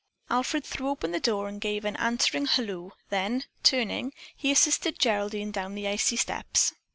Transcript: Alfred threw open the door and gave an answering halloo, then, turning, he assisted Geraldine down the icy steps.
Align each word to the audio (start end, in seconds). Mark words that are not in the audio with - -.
Alfred 0.31 0.65
threw 0.65 0.89
open 0.89 1.11
the 1.11 1.19
door 1.19 1.47
and 1.47 1.61
gave 1.61 1.85
an 1.85 1.95
answering 1.97 2.47
halloo, 2.47 2.89
then, 3.09 3.43
turning, 3.61 4.13
he 4.35 4.49
assisted 4.49 4.97
Geraldine 4.97 5.51
down 5.51 5.75
the 5.75 5.87
icy 5.87 6.15
steps. 6.15 6.73